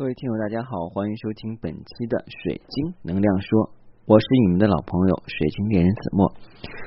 [0.00, 3.68] 各位听友，大家好，欢迎收听本期的水晶能量说，
[4.08, 6.24] 我是你们的老朋友水晶猎人子墨。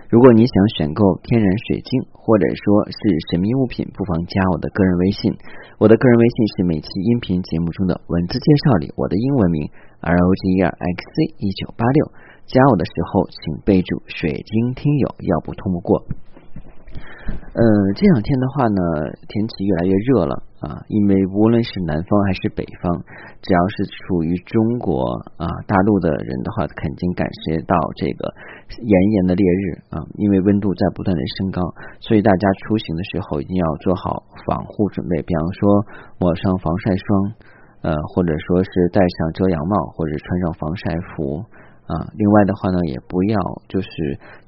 [0.10, 2.98] 如果你想选购天然水晶，或者说是
[3.30, 5.30] 神秘物品，不妨加我的个人微信。
[5.78, 9.70] 我的个人微信是每期音频节目中的文字介绍里我的英文名
[10.02, 12.10] R O G E R X C 一九八六。
[12.50, 16.02] 加我的时候，请备注水晶听友，要不通不过。
[17.24, 17.62] 呃，
[17.96, 18.82] 这两天的话呢，
[19.30, 22.92] 天气越来越热了啊，因为无论是南方还是北方，
[23.42, 25.06] 只要是处于中国
[25.38, 28.28] 啊大陆的人的话，肯定感受到这个
[28.82, 31.62] 炎炎的烈日啊，因为温度在不断的升高，
[32.02, 35.86] 所以大家出行的时候一定要做好防护准备，比方说
[36.20, 37.08] 抹上防晒霜，
[37.84, 41.40] 呃，或者说是戴上遮阳帽，或者穿上防晒服
[41.88, 42.10] 啊。
[42.18, 43.38] 另外的话呢，也不要
[43.70, 43.88] 就是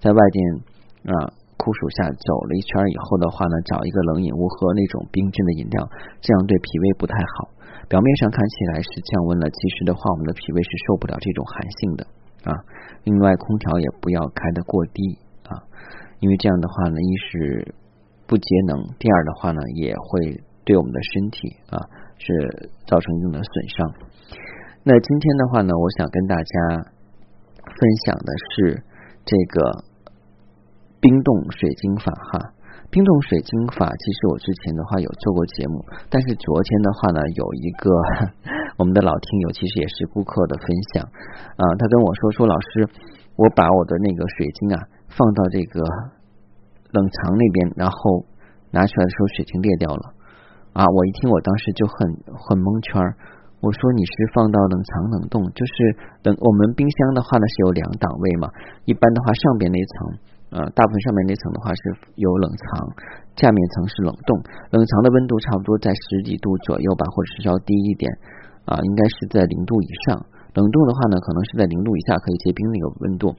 [0.01, 1.31] 在外边啊。
[1.57, 5.87] 酷暑下走了一圈以后的话呢，找一个冷饮屋喝那种冰镇的饮料，
[6.21, 7.49] 这样对脾胃不太好。
[7.87, 12.01] 表面上看起来是降温了，其实的话我们的脾胃是受不了这种寒性的
[12.43, 12.51] 啊。
[13.03, 15.63] 另外，空调也不要开得过低啊，
[16.19, 17.75] 因为这样的话呢，一是
[18.27, 21.79] 不节能，第二的话呢，也会对我们的身体啊
[22.17, 23.93] 是造成一定的损伤。
[24.83, 26.83] 那今天的话呢，我想跟大家
[27.63, 28.83] 分享的是
[29.23, 29.94] 这个。
[31.05, 32.49] 冰冻水晶法哈，
[32.89, 37.93] 冰冻水晶法，其实我之前的话有做过节目，但是昨天的话呢，有一个
[38.81, 42.89] 我们的老听友，其实也是顾客的分享啊，他跟我说说老师，
[43.37, 44.81] 我把我的那个水晶啊
[45.13, 45.77] 放到这个
[46.89, 48.25] 冷藏那边，然后
[48.71, 50.17] 拿出来的时候水晶裂掉了。
[50.73, 53.15] 啊，我一听我当时就很很蒙圈儿，
[53.65, 55.73] 我说你是放到冷藏冷冻，就是
[56.21, 58.45] 冷我们冰箱的话呢是有两档位嘛，
[58.85, 60.21] 一般的话上边那层。
[60.53, 61.81] 呃，大部分上面那层的话是
[62.13, 62.93] 有冷藏，
[63.35, 64.37] 下面层是冷冻。
[64.69, 68.05] 冷藏的温度差不多在十几度左右吧，或者是稍低一点
[68.69, 70.21] 啊，应该是在零度以上。
[70.55, 73.35] 冷冻的话呢，可能是在零度以下可以结冰那个温度。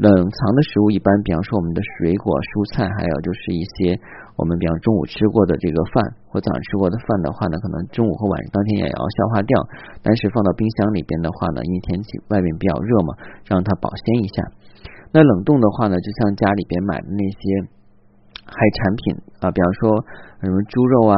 [0.00, 4.00] 冷藏的食物一般，比方说我们的水果、蔬菜，还有就是一些
[4.40, 6.00] 我们比方中午吃过的这个饭
[6.32, 9.52] 或早上吃过的饭的话呢，可能中午和晚上当天也要消化掉。
[10.00, 13.12] 但是放到冰箱里边的话呢，因为天气外面比较热嘛，
[13.44, 14.48] 让它保鲜一下。
[15.12, 17.44] 那冷冻的话呢，就像家里边买的那些
[18.48, 20.00] 海产品啊，比方说
[20.40, 21.16] 什么猪肉啊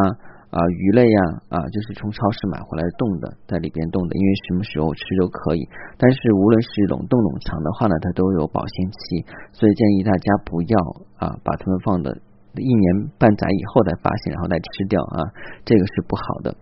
[0.51, 5.63] 啊鱼类呀啊，就是从超市买回来冻的，在里边冻的，因为什么时候吃都可以。
[5.99, 10.77] 但是无论是冷冻冷藏的话呢，它都有保鲜期，所以建议大家不要
[11.17, 12.11] 啊把它们放的
[12.55, 15.25] 一年半载以后再发现，然后再吃掉啊，
[15.65, 16.57] 这个是不好的。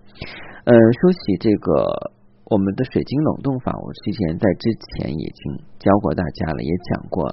[0.64, 2.12] 呃，说起这个。
[2.44, 7.26] 我们的水晶冷冻法，我之前在之前已经教过大家了，也讲过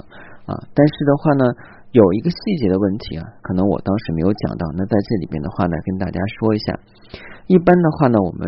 [0.48, 0.56] 啊。
[0.74, 1.44] 但是的话呢，
[1.92, 4.66] 有一个细节的问题啊，可能我当时没有讲到。
[4.76, 6.80] 那在这里边的话呢，跟大家说一下。
[7.48, 8.48] 一般的话呢，我们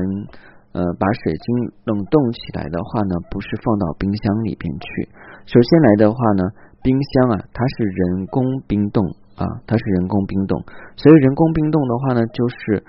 [0.72, 1.46] 呃把水晶
[1.84, 5.10] 冷冻起来的话呢，不是放到冰箱里边去。
[5.46, 6.44] 首先来的话呢，
[6.82, 9.04] 冰箱啊，它是人工冰冻
[9.36, 10.64] 啊，它是人工冰冻。
[10.96, 12.84] 所以人工冰冻的话呢，就是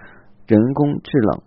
[0.46, 1.42] 人工制冷。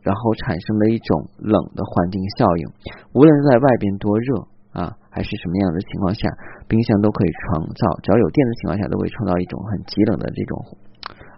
[0.00, 2.64] 然后产生了一种冷的环境效应，
[3.12, 6.26] 无论在外边多热啊，还是什么样的情况下，
[6.70, 10.54] 冰箱都可以创造，只要有电的情况下，都会创造一种很极冷的这种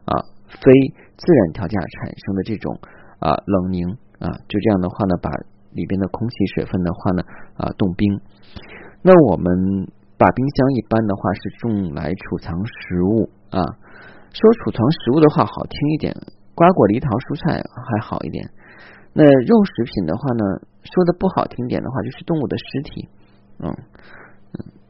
[0.04, 0.12] 啊
[0.60, 0.68] 非
[1.16, 2.76] 自然条件产生的这种
[3.18, 3.88] 啊冷凝
[4.20, 5.32] 啊，就这样的话呢，把
[5.72, 7.24] 里边的空气、水分的话呢
[7.56, 8.20] 啊冻冰。
[9.00, 9.88] 那我们
[10.20, 13.64] 把冰箱一般的话是用来储藏食物啊，
[14.30, 16.14] 说储藏食物的话好听一点。
[16.54, 18.44] 瓜果梨桃蔬菜还好一点，
[19.14, 20.44] 那肉食品的话呢，
[20.84, 23.08] 说的不好听点的话，就是动物的尸体，
[23.58, 23.72] 嗯，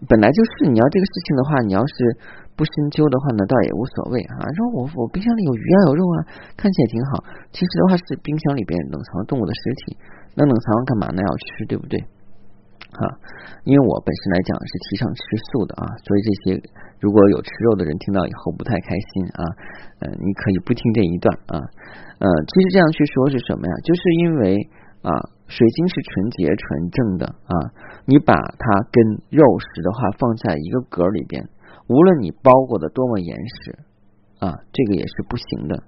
[0.08, 1.94] 本来就是你要这个事情的话，你要是
[2.56, 4.42] 不深究的话呢，倒也无所谓啊。
[4.56, 6.18] 说我我冰箱里有鱼啊，有肉啊，
[6.56, 7.10] 看起来挺好。
[7.54, 9.96] 其实的话是冰箱里边冷藏动物的尸体，
[10.34, 11.22] 那冷藏干嘛呢？
[11.22, 11.98] 要吃，对不对？
[12.92, 13.08] 啊，
[13.64, 16.60] 因为我本身来讲是提倡吃素的啊，所以这些
[17.00, 19.40] 如果有吃肉的人听到以后不太开心啊，
[20.00, 21.56] 呃，你可以不听这一段啊，
[22.20, 23.72] 呃，其实这样去说是什么呀？
[23.82, 24.68] 就是因为
[25.00, 25.10] 啊，
[25.52, 27.52] 水晶是纯洁纯正的啊，
[28.06, 31.44] 你把它跟肉食的话放在一个格里边，
[31.88, 33.76] 无论你包裹的多么严实
[34.40, 35.82] 啊，这个也是不行的。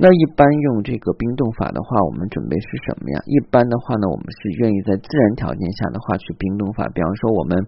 [0.00, 3.22] 那一般用这个冰冻法的话，我们准备是什么呀？
[3.26, 6.86] 一般的话呢，我们是愿意在自然条件下的话去冰冻法。
[6.94, 7.58] 比方说，我们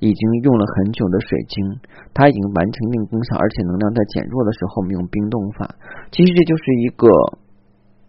[0.00, 1.56] 已经用了很久的水晶，
[2.12, 5.76] 它已经完成一定功效，而且能量在减弱的时候，我们用冰冻法。
[6.12, 7.08] 其实这就是一个，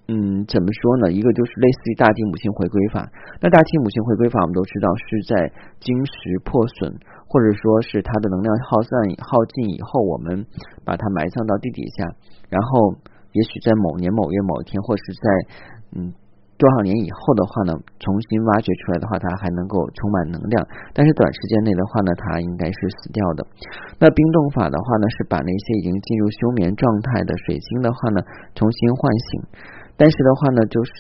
[0.08, 1.12] 嗯，怎么说呢？
[1.12, 3.08] 一个就是类似于大地母亲回归法。
[3.40, 6.14] 那大地母亲回归法，我们都知道是在晶石
[6.44, 6.92] 破损，
[7.28, 8.90] 或者说是它的能量耗散
[9.24, 10.46] 耗尽以后，我们
[10.84, 12.12] 把它埋葬到地底下，
[12.50, 13.00] 然后。
[13.34, 15.26] 也许在某年某月某一天，或是在
[15.98, 16.14] 嗯
[16.54, 20.62] 多少年以后的话呢，重新挖掘出来的话，它还能够充满能量。
[20.94, 23.42] 但是短时间内的话呢，它应该是死掉的。
[23.98, 28.22] 那冰冻法的话呢，是把那些已经进入休眠状态的水晶的话呢，
[28.54, 29.42] 重新唤醒。
[30.04, 30.92] 但是的话呢，就是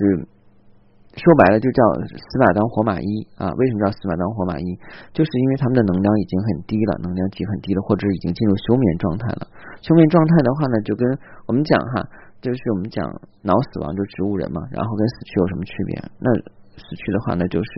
[1.19, 3.51] 说白了，就叫死马当活马医啊。
[3.51, 4.79] 为什么叫死马当活马医？
[5.11, 9.43] 就是因为他们的能量已经很低了，能量级很低了，或者已经进入休眠状态了。
[9.83, 11.03] 休眠状态的话呢，就跟
[11.47, 12.07] 我们讲哈。
[12.39, 13.03] 就是我们讲
[13.43, 15.99] 脑死亡，就植物人嘛，然后跟死去有什么区别？
[16.23, 16.31] 那
[16.79, 17.69] 死去的话呢，就是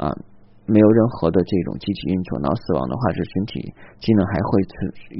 [0.00, 0.08] 啊，
[0.64, 3.60] 没有任何的这种机体运作；脑死亡的话，是身体
[4.00, 4.64] 机能还会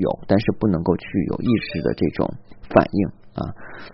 [0.01, 2.33] 有，但是不能够去有意识的这种
[2.73, 3.43] 反应啊。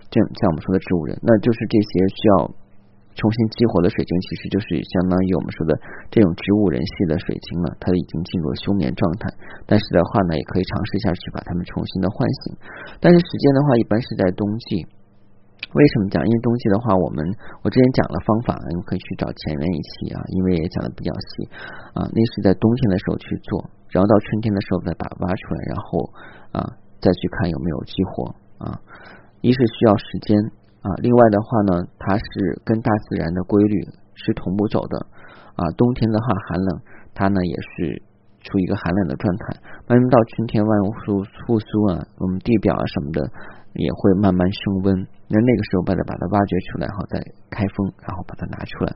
[0.09, 2.53] 这像我们说的植物人，那就是这些需要。
[3.11, 5.75] 重新激活的水晶，其实就是相当于我们说的
[6.07, 7.75] 这种植物人系的水晶了。
[7.75, 9.27] 它已经进入了休眠状态，
[9.67, 12.55] 但是的话呢，也可以尝试一下去把它们重新的唤醒。
[13.03, 14.87] 但是时间的话，一般是在冬季。
[15.75, 16.23] 为什么讲？
[16.23, 17.19] 因为冬季的话，我们
[17.67, 21.51] 我之前讲了方法，你们可以去找前面一期啊，因为也讲的比较细
[21.91, 22.07] 啊。
[22.15, 23.59] 那是在冬天的时候去做，
[23.91, 25.91] 然后到春天的时候再把它挖出来，然后
[26.55, 26.63] 啊
[27.03, 28.31] 再去看有没有激活
[28.63, 28.79] 啊。
[29.41, 30.37] 一是需要时间。
[30.81, 33.85] 啊，另外的话呢，它是跟大自然的规律
[34.17, 34.97] 是同步走的
[35.53, 35.69] 啊。
[35.77, 36.69] 冬天的话寒冷，
[37.13, 38.01] 它呢也是
[38.41, 39.61] 处于一个寒冷的状态。
[39.85, 43.21] 慢慢到春天万物复复苏啊，我们地表啊什么的
[43.77, 44.89] 也会慢慢升温。
[45.29, 47.21] 那那个时候把它把它挖掘出来，然后再
[47.53, 48.89] 开封，然后把它拿出来。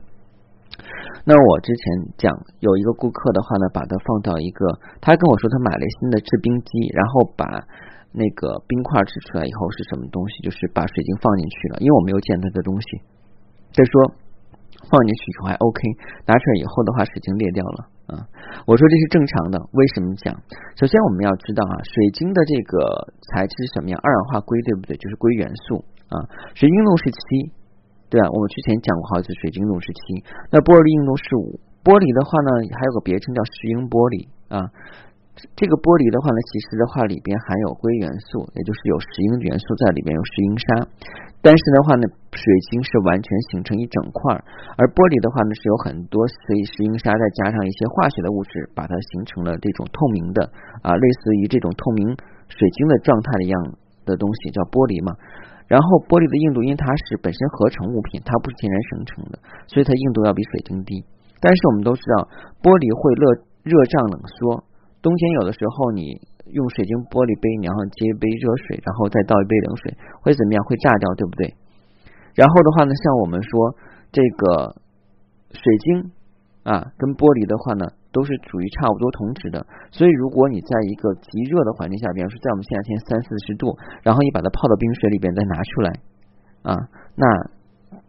[1.22, 1.82] 那我之前
[2.18, 4.66] 讲有一个顾客的话呢，把它放到一个，
[5.00, 7.62] 他跟我说他买了新的制冰机，然后把。
[8.12, 10.42] 那个冰块指出来以后是什么东西？
[10.42, 12.86] 就是把水晶放进去了，因为我没有见它的东西。
[13.72, 13.92] 再说
[14.88, 15.80] 放进去以后还 OK，
[16.24, 18.24] 拿出来以后的话，水晶裂掉了啊。
[18.64, 20.32] 我说这是正常的，为什么讲？
[20.80, 22.78] 首先我们要知道啊，水晶的这个
[23.28, 24.00] 材质是什么样？
[24.02, 24.96] 二氧化硅对不对？
[24.96, 26.16] 就是硅元素啊。
[26.54, 27.52] 水晶硬度是七，
[28.08, 30.24] 对啊，我们之前讲过好几次，水晶硬度是七。
[30.50, 34.70] 那玻璃硬度是五，玻璃的话呢，还有个别称叫石英玻璃啊。
[35.52, 40.66] 这个玻璃的话呢，其实的话里边含有硅元素，也就是有石英元素在里边，有石英砂。
[41.44, 42.42] 但是的话呢，水
[42.72, 44.32] 晶是完全形成一整块，
[44.80, 46.34] 而玻璃的话呢是有很多石
[46.72, 50.48] 石英砂，再加上一些化学的物质，把它形成了这种透明的
[50.80, 52.16] 啊，类似于这种透明
[52.48, 53.56] 水晶的状态的一样
[54.08, 55.12] 的东西，叫玻璃嘛。
[55.68, 59.36] 然后玻璃的硬度，因为它是本身合成物品，它不是天然生成的，
[59.68, 61.04] 所以它硬度要比水晶低。
[61.44, 62.24] 但是我们都知道，
[62.64, 63.22] 玻璃会热
[63.68, 64.64] 热胀冷缩。
[65.02, 66.18] 冬天有的时候，你
[66.50, 70.62] 用水晶玻璃杯，然后接一杯热水，然后再倒一杯冷水，会怎么样？
[70.64, 71.54] 会炸掉，对不对？
[72.34, 73.74] 然后的话呢，像我们说
[74.10, 74.74] 这个
[75.54, 76.10] 水晶
[76.66, 79.62] 啊，跟玻璃的话呢，都是属于差不多同质的。
[79.94, 85.88] 所以，如果你在一个极热的环境下，比方说在我们夏天三四十度，然后你把它泡到冰水里边再拿出来
[86.66, 86.74] 啊，
[87.14, 87.24] 那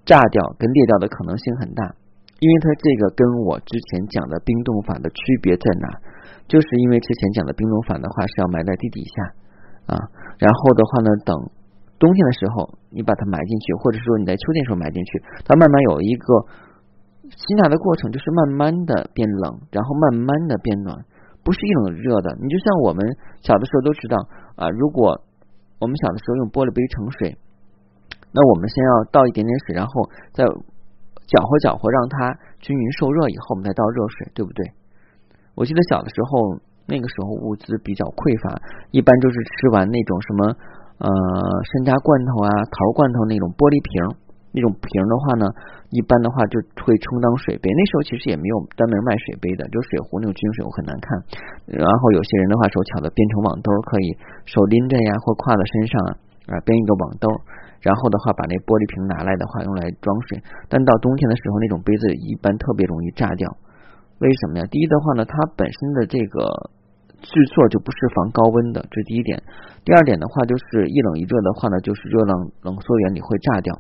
[0.02, 1.94] 炸掉跟裂掉的可能性很大，
[2.42, 5.88] 因为它这个跟我之前讲的冰冻法的区别在哪？
[6.48, 10.00] 就是因为之前讲的冰冻法的话是要埋在地底下啊，
[10.40, 11.36] 然后的话呢，等
[12.00, 16.28] 冬天的时候你把它埋进去，或者说你在秋天时候埋进去，它慢慢有一个
[17.32, 20.96] 吸纳的过程，就是慢慢的变冷，然后慢慢的变暖，
[21.44, 22.38] 不是一冷热的。
[22.40, 23.04] 你就像我们
[23.42, 24.16] 小的时候都知道
[24.56, 25.20] 啊，如果
[25.80, 27.38] 我们小的时候用玻璃杯盛水，
[28.32, 29.92] 那我们先要倒一点点水，然后
[30.32, 34.72] 再搅和搅和，让它均匀受热以后，我们再倒热水，对不对？
[35.58, 38.54] 我记得小的时候，那个时候物资比较匮乏，
[38.94, 40.40] 一般就是吃完那种什么
[41.02, 43.98] 呃山楂罐头啊、桃罐头那种玻璃瓶，
[44.54, 45.50] 那种瓶的话呢，
[45.90, 47.74] 一般的话就会充当水杯。
[47.74, 51.10] 那时候其实也没有专门卖水杯的，就水壶那种军水壶很难看。
[51.74, 54.14] 然后有些人的话手巧的编成网兜，可以
[54.46, 55.94] 手拎着呀，或挎在身上
[56.54, 57.26] 啊，编一个网兜，
[57.82, 60.38] 然后的话把那玻璃瓶拿来的话用来装水。
[60.70, 63.50] 但到冬天的时候，那种杯子一般特别容易炸掉。
[64.20, 64.66] 为什么呀？
[64.72, 66.42] 第一的话呢，它本身的这个
[67.22, 69.42] 制作就不是防高温的，这是第一点。
[69.86, 73.78] 第二点的话，就是一冷一热的话呢，就是热浪冷缩原理会炸掉。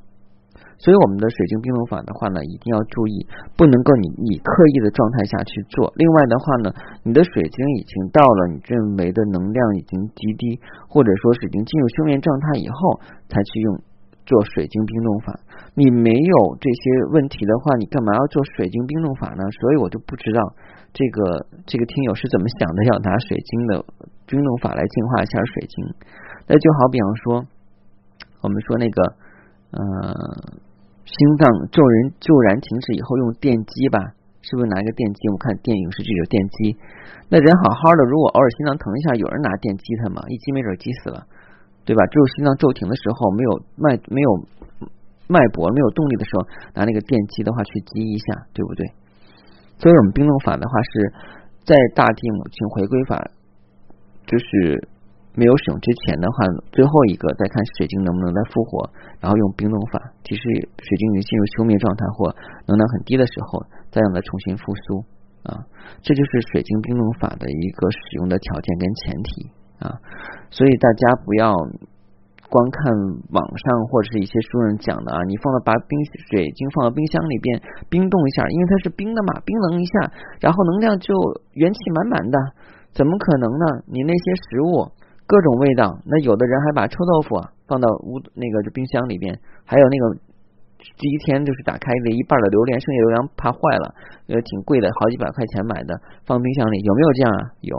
[0.77, 3.25] 所以我们的水晶冰冻法的话呢，一定要注意，
[3.57, 5.91] 不能够你你刻意的状态下去做。
[5.97, 6.69] 另外的话呢，
[7.01, 13.81] 你的水晶已经到了你认为的能量已经极低，或者说是已经进入休眠状态以后，才去用。
[14.27, 15.39] 做水晶冰冻法，
[15.73, 16.83] 你没有这些
[17.15, 19.39] 问题的话，你干嘛要做水晶冰冻法呢？
[19.63, 20.43] 所以我就不知道
[20.91, 23.85] 这个这个听友是怎么想的，要拿水晶的
[24.27, 25.79] 冰冻法来净化一下水晶。
[26.45, 27.47] 那就好比方说，
[28.43, 28.99] 我们说那个
[29.71, 29.79] 呃
[31.07, 34.11] 心脏骤然骤然停止以后用电击吧，
[34.43, 35.29] 是不是拿一个电击？
[35.31, 36.75] 我看电影是就有电击。
[37.31, 40.19] 那人好好的，如果偶尔心脏疼一下，有人拿电击他吗？
[40.27, 41.23] 一击没准击死了。
[41.87, 42.03] 对吧？
[42.11, 44.29] 只有心脏骤停的时候，没有脉没有
[45.31, 46.43] 脉搏没有动力的时候，
[46.75, 48.83] 拿那个电击的话去击一下，对不对？
[49.79, 50.91] 所以我们冰冻法的话是
[51.63, 53.15] 在大地母亲回归法，
[54.27, 54.89] 就是
[55.33, 58.89] 没有使用之前的话，最后一个再看水晶能不能再复活，
[59.21, 60.41] 然后用冰冻法，其实
[60.83, 62.35] 水晶已经进入休灭状态或
[62.67, 65.05] 能量很低的时候，再让它重新复苏
[65.47, 65.63] 啊，
[66.01, 69.99] 这就是水晶冰冻法的一个使用的条件跟前提啊，
[70.49, 71.53] 所以大家不要。
[72.49, 72.79] 光看
[73.35, 75.99] 网上或者是一些书人讲的啊，你放到把冰
[76.31, 81.11] 水晶放到冰箱里边冰冻一下，因为它是冰的嘛，冰冷一下，然后能量就
[81.59, 82.39] 元气满满的，
[82.95, 83.83] 怎么可能呢？
[83.91, 84.87] 你那些食物
[85.27, 87.35] 各种味道，那有的人还把臭豆腐
[87.67, 90.15] 放到屋那个冰箱里边，还有那个
[90.95, 93.93] 第一天就是打开了一半的榴莲，剩下榴莲怕坏了，
[94.31, 97.41] 呃，挺贵的，好几百块钱买的，放冰箱里有没有这样啊？
[97.59, 97.75] 有。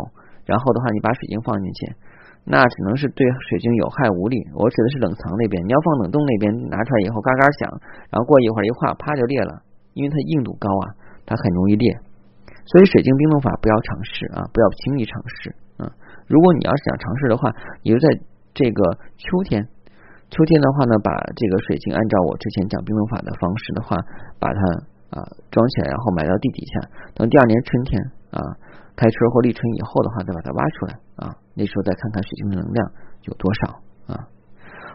[0.49, 1.93] 然后的话，你把水晶放进去。
[2.49, 3.21] 那只能是对
[3.52, 4.40] 水晶有害无利。
[4.57, 7.69] 我指的是冷藏那边，你要放冷冻那边，拿出来以后嘎嘎响，
[8.09, 9.61] 然后过一会儿一化，啪就裂了，
[9.93, 10.97] 因为它硬度高啊，
[11.28, 11.93] 它很容易裂。
[12.64, 15.93] 所以水晶冰冻法不要尝试啊，不要轻易尝试啊。
[16.25, 17.52] 如果你要是想尝试的话，
[17.85, 18.09] 你就在
[18.57, 18.81] 这个
[19.21, 19.61] 秋天，
[20.33, 23.93] 秋天的话呢，把这个水晶按照我之前讲冰冻法的方式的话，
[24.40, 24.61] 把它
[25.10, 28.00] 啊装起来，然后埋到地底下，等第二年春天
[28.30, 28.40] 啊。
[28.98, 32.90] 开春或立春以后的话，再把它挖出来啊，那时候再看看水晶的能量
[33.30, 33.78] 有多少
[34.10, 34.26] 啊。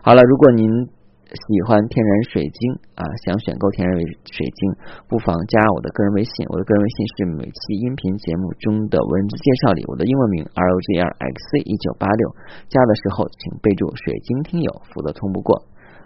[0.03, 2.60] 好了，如果您喜欢天然水晶
[3.00, 3.96] 啊，想选购天然
[4.27, 4.60] 水晶，
[5.08, 12.36] 不妨加我的个人微信，我的个人微信是每期音频节目中的文字介绍里我的英文名 R O G R X C 一九八六，
[12.67, 15.63] 加的时候请备注水晶听友，否则通不过。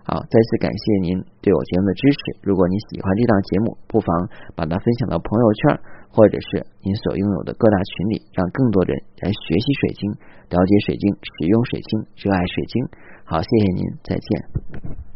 [0.07, 2.39] 好，再次感谢您对我节目的支持。
[2.47, 4.07] 如果您喜欢这档节目，不妨
[4.55, 10.11] 把它分享到朋友圈，或者是您所拥有的各大群里，让更多人来学习水晶、
[10.47, 12.87] 了解水晶、使用水晶、热爱水晶。
[13.25, 15.06] 好，谢谢您，再见。